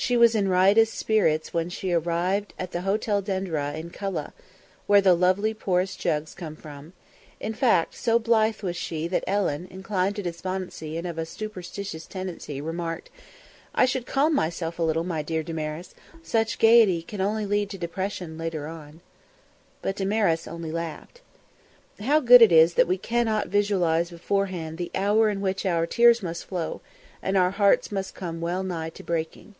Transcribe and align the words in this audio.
She 0.00 0.16
was 0.16 0.36
in 0.36 0.46
riotous 0.48 0.92
spirits 0.92 1.52
when 1.52 1.70
she 1.70 1.90
arrived 1.92 2.54
at 2.56 2.70
the 2.70 2.82
Hotel 2.82 3.20
Denderah 3.20 3.74
in 3.74 3.90
Kulla, 3.90 4.32
where 4.86 5.00
the 5.00 5.12
lovely 5.12 5.52
porous 5.52 5.96
jugs 5.96 6.34
come 6.34 6.54
from; 6.54 6.92
in 7.40 7.52
fact, 7.52 7.96
so 7.96 8.16
blithe 8.16 8.62
was 8.62 8.76
she 8.76 9.08
that 9.08 9.24
Ellen, 9.26 9.66
inclined 9.68 10.14
to 10.14 10.22
despondency 10.22 10.96
and 10.96 11.04
of 11.04 11.18
a 11.18 11.26
superstitious 11.26 12.06
tendency, 12.06 12.60
remarked: 12.60 13.10
"I 13.74 13.86
should 13.86 14.06
calm 14.06 14.36
myself 14.36 14.78
a 14.78 14.84
little, 14.84 15.02
my 15.02 15.20
dear 15.20 15.42
Damaris; 15.42 15.96
such 16.22 16.60
gaiety 16.60 17.02
can 17.02 17.20
only 17.20 17.44
lead 17.44 17.68
to 17.70 17.76
depression, 17.76 18.38
later 18.38 18.68
on." 18.68 19.00
But 19.82 19.96
Damaris 19.96 20.46
only 20.46 20.70
laughed. 20.70 21.22
How 22.00 22.20
good 22.20 22.40
it 22.40 22.52
is 22.52 22.74
that 22.74 22.86
we 22.86 22.98
cannot 22.98 23.48
visualise 23.48 24.10
beforehand 24.10 24.78
the 24.78 24.92
hour 24.94 25.28
in 25.28 25.40
which 25.40 25.66
our 25.66 25.88
tears 25.88 26.22
must 26.22 26.44
flow 26.44 26.82
and 27.20 27.36
our 27.36 27.50
hearts 27.50 27.88
come 28.14 28.40
well 28.40 28.62
nigh 28.62 28.90
to 28.90 29.02
breaking! 29.02 29.56